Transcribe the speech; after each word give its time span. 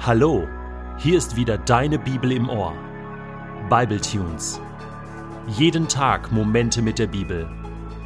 Hallo, 0.00 0.46
hier 0.96 1.18
ist 1.18 1.34
wieder 1.34 1.58
deine 1.58 1.98
Bibel 1.98 2.30
im 2.30 2.48
Ohr. 2.48 2.72
Bible 3.68 4.00
Tunes. 4.00 4.60
Jeden 5.48 5.88
Tag 5.88 6.30
Momente 6.30 6.80
mit 6.80 7.00
der 7.00 7.08
Bibel 7.08 7.50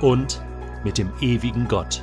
und 0.00 0.42
mit 0.84 0.96
dem 0.96 1.12
ewigen 1.20 1.68
Gott. 1.68 2.02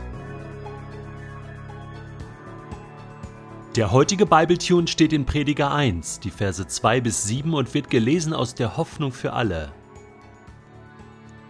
Der 3.75 3.91
heutige 3.91 4.27
Bibletune 4.27 4.87
steht 4.87 5.11
in 5.11 5.25
Prediger 5.25 5.71
1, 5.71 6.19
die 6.19 6.31
Verse 6.31 6.65
2 6.67 7.01
bis 7.01 7.23
7 7.23 7.51
und 7.55 7.73
wird 7.73 7.89
gelesen 7.89 8.33
aus 8.33 8.53
der 8.53 8.77
Hoffnung 8.77 9.11
für 9.11 9.33
alle. 9.33 9.73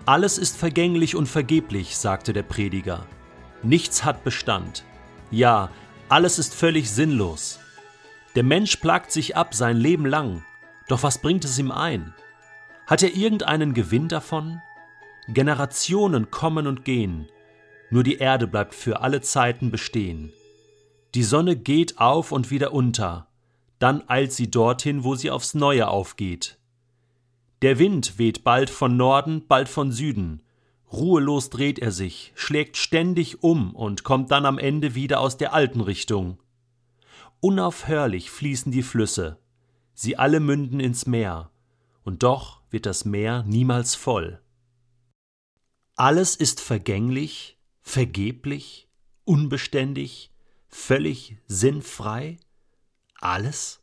Alles 0.06 0.38
ist 0.38 0.56
vergänglich 0.56 1.14
und 1.14 1.28
vergeblich, 1.28 1.98
sagte 1.98 2.32
der 2.32 2.44
Prediger. 2.44 3.06
Nichts 3.64 4.06
hat 4.06 4.24
Bestand. 4.24 4.86
Ja, 5.30 5.70
alles 6.08 6.40
ist 6.40 6.56
völlig 6.56 6.90
sinnlos. 6.90 7.60
Der 8.36 8.44
Mensch 8.44 8.76
plagt 8.76 9.12
sich 9.12 9.36
ab 9.36 9.54
sein 9.54 9.78
Leben 9.78 10.06
lang, 10.06 10.44
doch 10.88 11.04
was 11.04 11.20
bringt 11.20 11.46
es 11.46 11.58
ihm 11.58 11.72
ein? 11.72 12.14
Hat 12.86 13.04
er 13.04 13.16
irgendeinen 13.16 13.74
Gewinn 13.74 14.08
davon? 14.08 14.62
Generationen 15.28 16.32
kommen 16.32 16.68
und 16.68 16.86
gehen, 16.86 17.28
nur 17.90 18.04
die 18.04 18.18
Erde 18.18 18.48
bleibt 18.48 18.76
für 18.76 19.02
alle 19.02 19.22
Zeiten 19.22 19.72
bestehen. 19.72 20.32
Die 21.16 21.24
Sonne 21.24 21.56
geht 21.56 22.00
auf 22.00 22.32
und 22.32 22.52
wieder 22.52 22.74
unter, 22.74 23.28
dann 23.80 24.08
eilt 24.08 24.32
sie 24.32 24.52
dorthin, 24.52 25.04
wo 25.04 25.16
sie 25.16 25.32
aufs 25.32 25.54
Neue 25.56 25.88
aufgeht. 25.88 26.58
Der 27.62 27.80
Wind 27.80 28.18
weht 28.20 28.44
bald 28.44 28.70
von 28.70 28.96
Norden, 28.96 29.48
bald 29.48 29.70
von 29.70 29.92
Süden, 29.92 30.42
ruhelos 30.92 31.50
dreht 31.50 31.80
er 31.80 31.92
sich, 31.92 32.32
schlägt 32.36 32.78
ständig 32.78 33.44
um 33.44 33.76
und 33.76 34.04
kommt 34.04 34.32
dann 34.32 34.46
am 34.46 34.58
Ende 34.58 34.96
wieder 34.96 35.20
aus 35.20 35.38
der 35.38 35.54
alten 35.54 35.82
Richtung. 35.82 36.38
Unaufhörlich 37.42 38.32
fließen 38.32 38.72
die 38.72 38.84
Flüsse, 38.84 39.40
sie 39.94 40.18
alle 40.18 40.40
münden 40.40 40.80
ins 40.80 41.06
Meer, 41.06 41.52
und 42.04 42.24
doch 42.24 42.62
wird 42.70 42.86
das 42.86 43.06
Meer 43.06 43.44
niemals 43.44 43.96
voll. 43.96 44.42
Alles 45.96 46.36
ist 46.36 46.60
vergänglich, 46.60 47.58
vergeblich, 47.82 48.90
unbeständig, 49.24 50.34
völlig 50.68 51.38
sinnfrei? 51.48 52.38
Alles? 53.20 53.82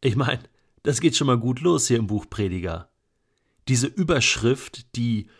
Ich 0.00 0.16
meine, 0.16 0.42
das 0.82 1.00
geht 1.00 1.16
schon 1.16 1.26
mal 1.26 1.38
gut 1.38 1.60
los 1.60 1.88
hier 1.88 1.98
im 1.98 2.06
Buch 2.06 2.28
Prediger. 2.28 2.90
Diese 3.68 3.86
Überschrift, 3.86 4.96
die 4.96 5.30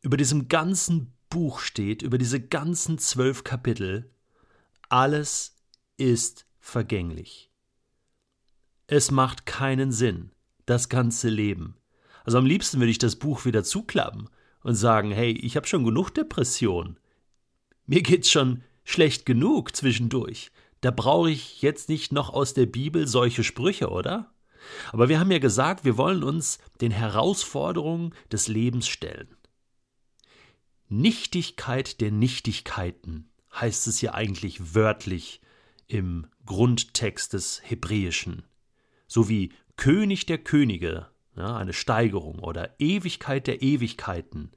über 0.00 0.16
diesem 0.16 0.48
ganzen 0.48 1.12
Buch 1.28 1.58
steht, 1.58 2.02
über 2.02 2.18
diese 2.18 2.40
ganzen 2.40 2.98
zwölf 2.98 3.42
Kapitel, 3.42 4.12
alles 4.88 5.56
ist 5.96 6.46
vergänglich. 6.62 7.50
Es 8.86 9.10
macht 9.10 9.44
keinen 9.44 9.92
Sinn, 9.92 10.30
das 10.64 10.88
ganze 10.88 11.28
Leben. 11.28 11.76
Also 12.24 12.38
am 12.38 12.46
liebsten 12.46 12.78
würde 12.78 12.90
ich 12.90 12.98
das 12.98 13.16
Buch 13.16 13.44
wieder 13.44 13.64
zuklappen 13.64 14.30
und 14.62 14.76
sagen, 14.76 15.10
hey, 15.10 15.32
ich 15.32 15.56
habe 15.56 15.66
schon 15.66 15.84
genug 15.84 16.10
Depression. 16.14 16.98
Mir 17.84 18.02
geht's 18.02 18.30
schon 18.30 18.62
schlecht 18.84 19.26
genug 19.26 19.76
zwischendurch. 19.76 20.50
Da 20.80 20.90
brauche 20.90 21.30
ich 21.30 21.62
jetzt 21.62 21.88
nicht 21.88 22.12
noch 22.12 22.30
aus 22.30 22.54
der 22.54 22.66
Bibel 22.66 23.06
solche 23.06 23.44
Sprüche, 23.44 23.90
oder? 23.90 24.32
Aber 24.92 25.08
wir 25.08 25.18
haben 25.18 25.32
ja 25.32 25.38
gesagt, 25.38 25.84
wir 25.84 25.96
wollen 25.96 26.22
uns 26.22 26.58
den 26.80 26.92
Herausforderungen 26.92 28.14
des 28.30 28.46
Lebens 28.46 28.86
stellen. 28.86 29.36
Nichtigkeit 30.88 32.00
der 32.00 32.12
Nichtigkeiten 32.12 33.30
heißt 33.52 33.88
es 33.88 34.00
ja 34.00 34.14
eigentlich 34.14 34.74
wörtlich 34.74 35.40
im 35.92 36.26
Grundtext 36.46 37.34
des 37.34 37.60
Hebräischen, 37.64 38.44
sowie 39.06 39.52
König 39.76 40.24
der 40.24 40.38
Könige, 40.38 41.08
ja, 41.36 41.54
eine 41.54 41.74
Steigerung, 41.74 42.38
oder 42.38 42.74
Ewigkeit 42.80 43.46
der 43.46 43.60
Ewigkeiten, 43.60 44.52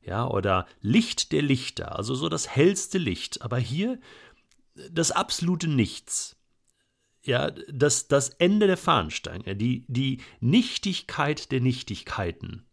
ja, 0.00 0.26
oder 0.26 0.66
Licht 0.80 1.32
der 1.32 1.42
Lichter, 1.42 1.94
also 1.96 2.14
so 2.14 2.30
das 2.30 2.48
hellste 2.48 2.96
Licht, 2.96 3.42
aber 3.42 3.58
hier 3.58 4.00
das 4.90 5.10
absolute 5.10 5.68
Nichts. 5.68 6.36
Ja, 7.22 7.50
das, 7.50 8.08
das 8.08 8.30
Ende 8.30 8.66
der 8.66 8.78
Fahnenstange, 8.78 9.56
die, 9.56 9.84
die 9.88 10.22
Nichtigkeit 10.40 11.52
der 11.52 11.60
Nichtigkeiten, 11.60 12.66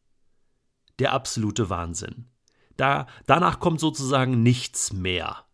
der 1.00 1.12
absolute 1.12 1.70
Wahnsinn. 1.70 2.30
Da, 2.78 3.08
danach 3.26 3.60
kommt 3.60 3.82
sozusagen 3.82 4.42
nichts 4.42 4.94
mehr. 4.94 5.46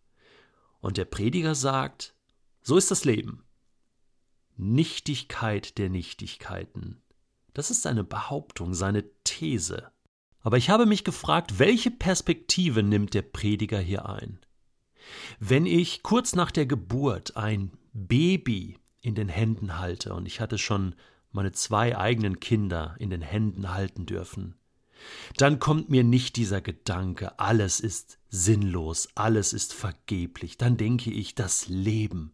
Und 0.80 0.98
der 0.98 1.06
Prediger 1.06 1.56
sagt, 1.56 2.16
so 2.62 2.78
ist 2.78 2.92
das 2.92 3.06
Leben. 3.06 3.44
Nichtigkeit 4.58 5.78
der 5.78 5.90
Nichtigkeiten. 5.90 7.02
Das 7.54 7.72
ist 7.72 7.82
seine 7.82 8.04
Behauptung, 8.04 8.74
seine 8.74 9.04
These. 9.24 9.92
Aber 10.42 10.58
ich 10.58 10.70
habe 10.70 10.86
mich 10.86 11.04
gefragt, 11.04 11.60
welche 11.60 11.92
Perspektive 11.92 12.84
nimmt 12.84 13.14
der 13.14 13.22
Prediger 13.22 13.80
hier 13.80 14.08
ein? 14.08 14.40
Wenn 15.40 15.66
ich 15.66 16.04
kurz 16.04 16.36
nach 16.36 16.52
der 16.52 16.66
Geburt 16.66 17.38
ein 17.38 17.72
Baby 17.94 18.78
in 19.02 19.16
den 19.16 19.30
Händen 19.30 19.80
halte, 19.80 20.14
und 20.14 20.26
ich 20.26 20.40
hatte 20.40 20.58
schon 20.58 20.96
meine 21.32 21.52
zwei 21.52 21.98
eigenen 21.98 22.40
Kinder 22.40 22.96
in 23.00 23.10
den 23.10 23.22
Händen 23.22 23.74
halten 23.74 24.06
dürfen, 24.06 24.56
dann 25.38 25.60
kommt 25.60 25.90
mir 25.90 26.04
nicht 26.04 26.36
dieser 26.36 26.62
Gedanke, 26.62 27.40
alles 27.40 27.80
ist 27.80 28.20
sinnlos, 28.30 29.10
alles 29.16 29.54
ist 29.54 29.74
vergeblich, 29.74 30.58
dann 30.58 30.78
denke 30.78 31.12
ich, 31.12 31.34
das 31.34 31.68
Leben, 31.68 32.34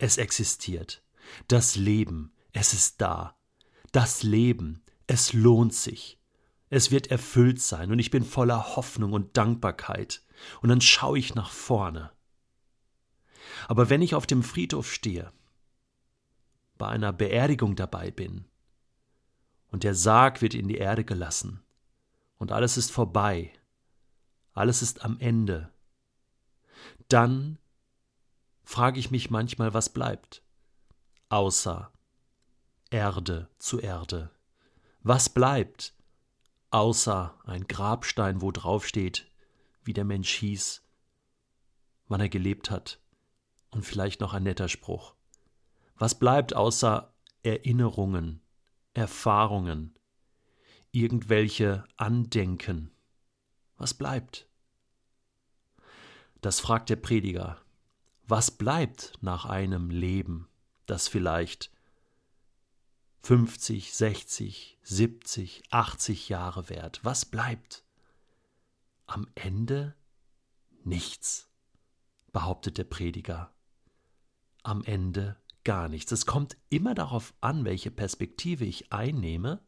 es 0.00 0.16
existiert. 0.16 1.02
Das 1.48 1.76
Leben, 1.76 2.32
es 2.52 2.72
ist 2.72 3.00
da. 3.00 3.36
Das 3.92 4.22
Leben, 4.22 4.82
es 5.06 5.32
lohnt 5.32 5.74
sich. 5.74 6.18
Es 6.70 6.90
wird 6.90 7.08
erfüllt 7.08 7.60
sein 7.60 7.90
und 7.90 7.98
ich 7.98 8.10
bin 8.10 8.24
voller 8.24 8.76
Hoffnung 8.76 9.12
und 9.12 9.36
Dankbarkeit. 9.36 10.22
Und 10.62 10.68
dann 10.68 10.80
schaue 10.80 11.18
ich 11.18 11.34
nach 11.34 11.50
vorne. 11.50 12.12
Aber 13.68 13.90
wenn 13.90 14.02
ich 14.02 14.14
auf 14.14 14.26
dem 14.26 14.42
Friedhof 14.42 14.90
stehe, 14.90 15.32
bei 16.78 16.88
einer 16.88 17.12
Beerdigung 17.12 17.76
dabei 17.76 18.10
bin, 18.10 18.46
und 19.70 19.84
der 19.84 19.94
Sarg 19.94 20.42
wird 20.42 20.54
in 20.54 20.66
die 20.66 20.78
Erde 20.78 21.04
gelassen, 21.04 21.62
und 22.38 22.52
alles 22.52 22.76
ist 22.76 22.90
vorbei, 22.90 23.52
alles 24.54 24.80
ist 24.80 25.04
am 25.04 25.18
Ende, 25.18 25.70
dann 27.08 27.58
frage 28.70 29.00
ich 29.00 29.10
mich 29.10 29.30
manchmal, 29.30 29.74
was 29.74 29.88
bleibt, 29.88 30.44
außer 31.28 31.92
Erde 32.90 33.50
zu 33.58 33.80
Erde. 33.80 34.30
Was 35.00 35.28
bleibt, 35.28 35.96
außer 36.70 37.36
ein 37.46 37.66
Grabstein, 37.66 38.40
wo 38.40 38.52
drauf 38.52 38.86
steht, 38.86 39.28
wie 39.82 39.92
der 39.92 40.04
Mensch 40.04 40.32
hieß, 40.34 40.84
wann 42.06 42.20
er 42.20 42.28
gelebt 42.28 42.70
hat, 42.70 43.00
und 43.72 43.84
vielleicht 43.84 44.20
noch 44.20 44.34
ein 44.34 44.44
netter 44.44 44.68
Spruch. 44.68 45.16
Was 45.96 46.16
bleibt 46.16 46.54
außer 46.54 47.12
Erinnerungen, 47.42 48.40
Erfahrungen, 48.94 49.98
irgendwelche 50.92 51.82
Andenken? 51.96 52.92
Was 53.78 53.94
bleibt? 53.94 54.48
Das 56.40 56.60
fragt 56.60 56.88
der 56.88 56.96
Prediger. 56.96 57.60
Was 58.30 58.52
bleibt 58.52 59.14
nach 59.22 59.44
einem 59.44 59.90
Leben, 59.90 60.48
das 60.86 61.08
vielleicht 61.08 61.72
50, 63.24 63.92
60, 63.92 64.78
70, 64.84 65.64
80 65.70 66.28
Jahre 66.28 66.68
währt? 66.68 67.04
Was 67.04 67.24
bleibt? 67.24 67.84
Am 69.06 69.26
Ende 69.34 69.96
nichts, 70.84 71.50
behauptet 72.30 72.78
der 72.78 72.84
Prediger. 72.84 73.52
Am 74.62 74.84
Ende 74.84 75.36
gar 75.64 75.88
nichts. 75.88 76.12
Es 76.12 76.24
kommt 76.24 76.56
immer 76.68 76.94
darauf 76.94 77.34
an, 77.40 77.64
welche 77.64 77.90
Perspektive 77.90 78.64
ich 78.64 78.92
einnehme. 78.92 79.60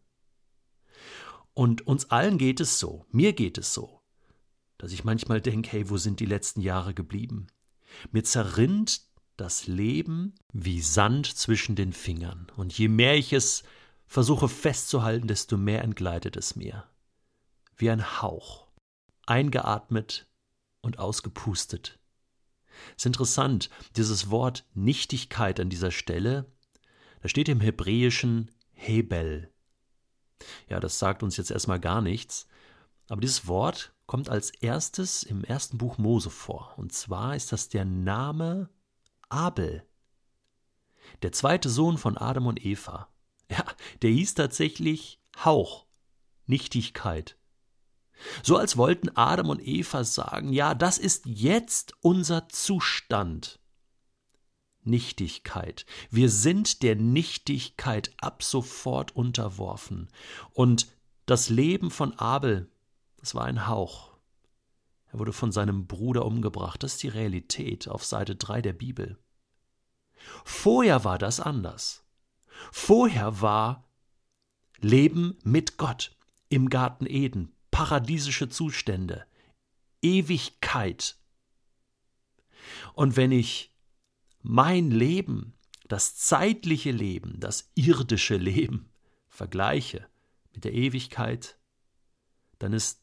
Und 1.53 1.85
uns 1.89 2.13
allen 2.13 2.39
geht 2.39 2.61
es 2.61 2.79
so, 2.79 3.07
mir 3.11 3.33
geht 3.33 3.59
es 3.59 3.75
so, 3.75 4.03
dass 4.79 4.93
ich 4.93 5.03
manchmal 5.03 5.41
denke, 5.41 5.73
hey, 5.73 5.91
wo 5.91 5.97
sind 5.97 6.21
die 6.21 6.27
letzten 6.27 6.61
Jahre 6.61 6.95
geblieben? 6.95 7.49
Mir 8.11 8.25
zerrinnt 8.25 9.03
das 9.37 9.67
Leben 9.67 10.35
wie 10.53 10.81
Sand 10.81 11.27
zwischen 11.27 11.75
den 11.77 11.93
Fingern, 11.93 12.47
und 12.57 12.77
je 12.77 12.89
mehr 12.89 13.17
ich 13.17 13.33
es 13.33 13.63
versuche 14.07 14.49
festzuhalten, 14.49 15.27
desto 15.27 15.57
mehr 15.57 15.83
entgleitet 15.83 16.37
es 16.37 16.55
mir. 16.55 16.85
Wie 17.77 17.91
ein 17.91 18.21
Hauch, 18.21 18.69
eingeatmet 19.27 20.27
und 20.83 20.99
ausgepustet. 20.99 21.99
Es 22.91 23.03
ist 23.03 23.07
interessant, 23.07 23.71
dieses 23.97 24.31
Wort 24.31 24.65
Nichtigkeit 24.75 25.61
an 25.61 25.71
dieser 25.71 25.91
Stelle, 25.91 26.53
da 27.23 27.29
steht 27.29 27.49
im 27.49 27.61
Hebräischen 27.61 28.51
Hebel. 28.73 29.51
Ja, 30.69 30.81
das 30.81 30.99
sagt 30.99 31.23
uns 31.23 31.37
jetzt 31.37 31.51
erstmal 31.51 31.81
gar 31.81 32.01
nichts, 32.03 32.49
aber 33.09 33.21
dieses 33.21 33.47
Wort 33.47 33.92
kommt 34.07 34.29
als 34.29 34.51
erstes 34.51 35.23
im 35.23 35.45
ersten 35.45 35.79
Buch 35.79 35.99
Mose 35.99 36.31
vor. 36.31 36.75
Und 36.77 36.93
zwar 36.93 37.37
ist 37.37 37.53
das 37.53 37.69
der 37.69 37.85
Name 37.85 38.69
Abel. 39.29 39.87
Der 41.23 41.33
zweite 41.33 41.69
Sohn 41.69 41.99
von 41.99 42.17
Adam 42.17 42.47
und 42.47 42.65
Eva. 42.65 43.09
Ja, 43.51 43.65
der 44.03 44.11
hieß 44.11 44.35
tatsächlich 44.35 45.21
Hauch, 45.45 45.87
Nichtigkeit. 46.47 47.37
So 48.43 48.57
als 48.57 48.77
wollten 48.77 49.11
Adam 49.17 49.51
und 49.51 49.67
Eva 49.67 50.05
sagen, 50.05 50.53
ja, 50.53 50.75
das 50.75 50.99
ist 50.99 51.27
jetzt 51.27 51.95
unser 52.01 52.49
Zustand. 52.49 53.61
Nichtigkeit. 54.85 55.87
Wir 56.11 56.29
sind 56.29 56.83
der 56.83 56.97
Nichtigkeit 56.97 58.13
ab 58.21 58.43
sofort 58.43 59.15
unterworfen. 59.15 60.09
Und 60.53 60.89
das 61.27 61.49
Leben 61.49 61.91
von 61.91 62.19
Abel, 62.19 62.72
das 63.23 63.37
war 63.37 63.45
ein 63.45 63.69
Hauch. 63.69 64.13
Er 65.13 65.21
wurde 65.21 65.33
von 65.33 65.53
seinem 65.53 65.87
Bruder 65.87 66.27
umgebracht. 66.27 66.83
Das 66.83 66.95
ist 66.95 67.03
die 67.05 67.09
Realität 67.09 67.89
auf 67.89 68.05
Seite 68.05 68.35
3 68.35 68.63
der 68.63 68.73
Bibel. 68.73 69.17
Vorher 70.45 71.05
war 71.05 71.19
das 71.19 71.39
anders. 71.39 72.05
Vorher 72.73 73.41
war 73.41 73.89
Leben 74.81 75.39
mit 75.45 75.79
Gott 75.79 76.17
im 76.49 76.69
Garten 76.69 77.07
Eden, 77.07 77.55
paradiesische 77.71 78.49
Zustände, 78.49 79.25
Ewigkeit. 80.03 81.17
Und 82.95 83.17
wenn 83.17 83.31
ich 83.31 83.73
mein 84.41 84.91
Leben, 84.91 85.55
das 85.87 86.17
zeitliche 86.17 86.91
Leben, 86.91 87.39
das 87.39 87.71
irdische 87.77 88.37
Leben 88.37 88.91
vergleiche 89.29 90.09
mit 90.53 90.65
der 90.65 90.75
Ewigkeit, 90.75 91.57
dann 92.59 92.73
ist 92.73 93.02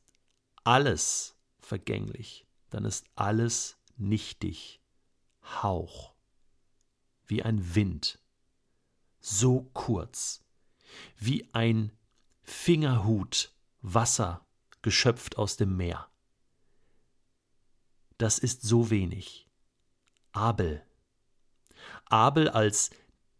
alles 0.64 1.38
vergänglich, 1.60 2.46
dann 2.70 2.86
ist 2.86 3.06
alles 3.16 3.78
nichtig, 3.98 4.82
Hauch, 5.42 6.14
wie 7.26 7.44
ein 7.44 7.76
Wind, 7.76 8.20
so 9.20 9.70
kurz, 9.74 10.44
wie 11.18 11.54
ein 11.54 11.92
Fingerhut 12.42 13.54
Wasser 13.82 14.46
geschöpft 14.82 15.38
aus 15.38 15.58
dem 15.58 15.78
Meer. 15.78 16.10
Das 18.18 18.40
ist 18.40 18.62
so 18.64 18.90
wenig. 18.90 19.48
Abel. 20.32 20.86
Abel 22.06 22.50
als 22.50 22.92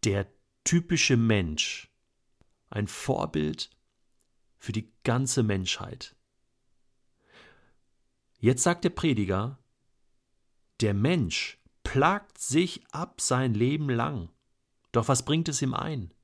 der 0.04 0.26
typische 0.64 1.16
Mensch, 1.16 1.90
ein 2.70 2.86
Vorbild 2.86 3.70
für 4.58 4.72
die 4.72 4.92
ganze 5.04 5.42
Menschheit. 5.42 6.16
Jetzt 8.40 8.62
sagt 8.62 8.84
der 8.84 8.90
Prediger, 8.90 9.58
der 10.80 10.94
Mensch 10.94 11.58
plagt 11.82 12.38
sich 12.38 12.82
ab 12.90 13.20
sein 13.20 13.52
Leben 13.52 13.90
lang. 13.90 14.30
Doch 14.92 15.08
was 15.08 15.26
bringt 15.26 15.48
es 15.50 15.60
ihm 15.60 15.74
ein? 15.74 16.14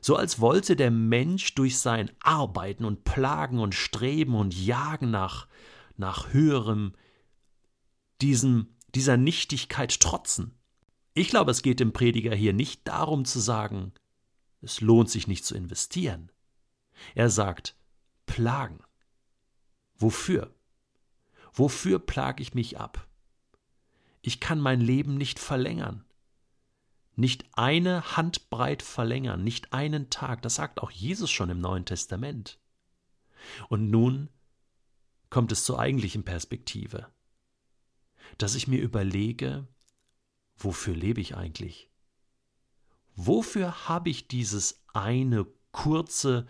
So 0.00 0.16
als 0.16 0.40
wollte 0.40 0.74
der 0.74 0.90
Mensch 0.90 1.54
durch 1.54 1.78
sein 1.78 2.10
Arbeiten 2.20 2.84
und 2.84 3.04
Plagen 3.04 3.60
und 3.60 3.74
Streben 3.74 4.34
und 4.34 4.52
Jagen 4.52 5.12
nach, 5.12 5.46
nach 5.96 6.32
höherem, 6.32 6.92
diesem, 8.20 8.74
dieser 8.94 9.16
Nichtigkeit 9.16 10.00
trotzen. 10.00 10.58
Ich 11.14 11.28
glaube, 11.28 11.52
es 11.52 11.62
geht 11.62 11.78
dem 11.78 11.92
Prediger 11.92 12.34
hier 12.34 12.52
nicht 12.52 12.86
darum 12.88 13.24
zu 13.24 13.38
sagen, 13.38 13.92
es 14.60 14.80
lohnt 14.80 15.08
sich 15.08 15.28
nicht 15.28 15.44
zu 15.44 15.54
investieren. 15.54 16.32
Er 17.14 17.30
sagt, 17.30 17.76
plagen. 18.26 18.80
Wofür? 19.96 20.52
Wofür 21.54 22.00
plage 22.00 22.42
ich 22.42 22.52
mich 22.54 22.78
ab? 22.78 23.08
Ich 24.22 24.40
kann 24.40 24.60
mein 24.60 24.80
Leben 24.80 25.16
nicht 25.16 25.38
verlängern. 25.38 26.04
Nicht 27.14 27.44
eine 27.52 28.16
Handbreit 28.16 28.82
verlängern, 28.82 29.44
nicht 29.44 29.72
einen 29.72 30.10
Tag. 30.10 30.42
Das 30.42 30.56
sagt 30.56 30.82
auch 30.82 30.90
Jesus 30.90 31.30
schon 31.30 31.50
im 31.50 31.60
Neuen 31.60 31.84
Testament. 31.84 32.58
Und 33.68 33.88
nun 33.88 34.30
kommt 35.30 35.52
es 35.52 35.64
zur 35.64 35.78
eigentlichen 35.78 36.24
Perspektive, 36.24 37.06
dass 38.36 38.56
ich 38.56 38.66
mir 38.66 38.80
überlege, 38.80 39.68
wofür 40.56 40.94
lebe 40.94 41.20
ich 41.20 41.36
eigentlich? 41.36 41.88
Wofür 43.14 43.88
habe 43.88 44.10
ich 44.10 44.26
dieses 44.26 44.82
eine 44.92 45.46
kurze, 45.70 46.46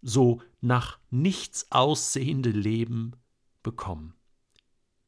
so 0.00 0.40
nach 0.62 0.98
nichts 1.10 1.70
aussehende 1.70 2.50
Leben 2.50 3.16
bekommen? 3.62 4.14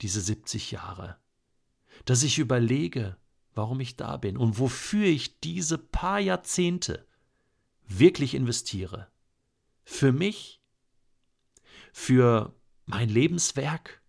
Diese 0.02 0.20
70 0.20 0.72
Jahre, 0.72 1.16
dass 2.04 2.22
ich 2.22 2.38
überlege, 2.38 3.16
warum 3.54 3.81
ich 3.81 3.96
da 3.96 4.16
bin 4.16 4.37
und 4.37 4.58
wofür 4.58 5.06
ich 5.06 5.40
diese 5.40 5.78
paar 5.78 6.19
Jahrzehnte 6.19 7.06
wirklich 7.87 8.34
investiere. 8.34 9.10
Für 9.84 10.12
mich, 10.12 10.60
für 11.93 12.54
mein 12.87 13.08
Lebenswerk, 13.08 14.02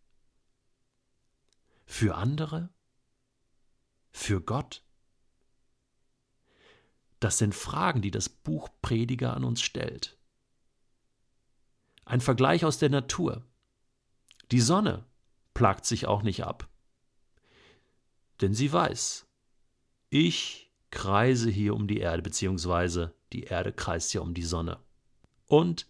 für 1.86 2.16
andere, 2.16 2.70
für 4.12 4.42
Gott. 4.42 4.84
Das 7.20 7.38
sind 7.38 7.54
Fragen, 7.54 8.02
die 8.02 8.12
das 8.12 8.30
Buch 8.30 8.70
Prediger 8.82 9.36
an 9.36 9.44
uns 9.44 9.62
stellt. 9.62 10.18
Ein 12.06 12.22
Vergleich 12.22 12.66
aus 12.66 12.80
der 12.80 12.90
Natur. 12.90 13.46
Die 14.52 14.60
Sonne 14.60 15.06
plagt 15.54 15.86
sich 15.86 16.08
auch 16.08 16.24
nicht 16.24 16.44
ab. 16.44 16.70
Denn 18.42 18.54
sie 18.54 18.72
weiß, 18.72 19.28
ich 20.10 20.72
kreise 20.92 21.50
hier 21.50 21.76
um 21.76 21.88
die 21.88 22.00
Erde, 22.00 22.22
beziehungsweise 22.22 23.16
die 23.32 23.44
Erde 23.44 23.74
kreist 23.74 24.14
ja 24.14 24.22
um 24.22 24.34
die 24.34 24.44
Sonne. 24.44 24.80
Und 25.48 25.88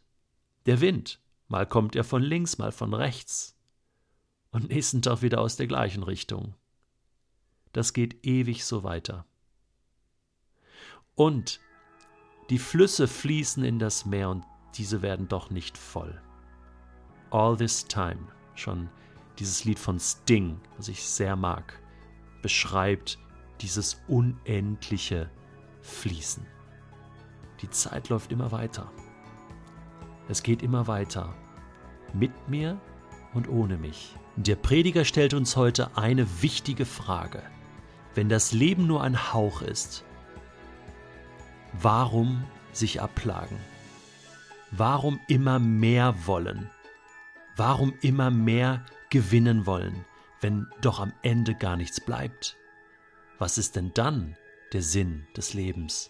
der 0.65 0.81
Wind, 0.81 1.19
mal 1.47 1.67
kommt 1.67 1.95
er 1.95 2.03
von 2.03 2.21
links, 2.21 2.57
mal 2.57 2.71
von 2.71 2.93
rechts. 2.93 3.57
Und 4.51 4.69
nächsten 4.69 5.01
Tag 5.01 5.21
wieder 5.21 5.41
aus 5.41 5.55
der 5.55 5.67
gleichen 5.67 6.03
Richtung. 6.03 6.55
Das 7.73 7.93
geht 7.93 8.25
ewig 8.25 8.65
so 8.65 8.83
weiter. 8.83 9.25
Und 11.15 11.59
die 12.49 12.59
Flüsse 12.59 13.07
fließen 13.07 13.63
in 13.63 13.79
das 13.79 14.05
Meer 14.05 14.29
und 14.29 14.45
diese 14.75 15.01
werden 15.01 15.27
doch 15.27 15.49
nicht 15.49 15.77
voll. 15.77 16.21
All 17.31 17.57
this 17.57 17.85
time, 17.85 18.27
schon 18.55 18.89
dieses 19.39 19.65
Lied 19.65 19.79
von 19.79 19.99
Sting, 19.99 20.59
was 20.77 20.87
ich 20.87 21.03
sehr 21.03 21.35
mag, 21.35 21.81
beschreibt 22.41 23.17
dieses 23.61 24.01
unendliche 24.07 25.29
Fließen. 25.81 26.45
Die 27.61 27.69
Zeit 27.69 28.09
läuft 28.09 28.31
immer 28.31 28.51
weiter. 28.51 28.91
Es 30.27 30.43
geht 30.43 30.61
immer 30.61 30.87
weiter. 30.87 31.33
Mit 32.13 32.49
mir 32.49 32.79
und 33.33 33.49
ohne 33.49 33.77
mich. 33.77 34.15
Der 34.35 34.55
Prediger 34.55 35.05
stellt 35.05 35.33
uns 35.33 35.55
heute 35.55 35.97
eine 35.97 36.41
wichtige 36.41 36.85
Frage. 36.85 37.41
Wenn 38.15 38.29
das 38.29 38.51
Leben 38.51 38.85
nur 38.85 39.03
ein 39.03 39.33
Hauch 39.33 39.61
ist, 39.61 40.03
warum 41.73 42.43
sich 42.71 43.01
abplagen? 43.01 43.57
Warum 44.71 45.19
immer 45.27 45.59
mehr 45.59 46.15
wollen? 46.25 46.69
Warum 47.55 47.93
immer 48.01 48.31
mehr 48.31 48.83
gewinnen 49.13 49.67
wollen, 49.67 50.05
wenn 50.41 50.67
doch 50.81 50.99
am 50.99 51.13
Ende 51.21 51.53
gar 51.53 51.77
nichts 51.77 52.01
bleibt? 52.01 52.57
Was 53.37 53.59
ist 53.59 53.75
denn 53.75 53.91
dann 53.93 54.35
der 54.73 54.81
Sinn 54.81 55.27
des 55.37 55.53
Lebens? 55.53 56.09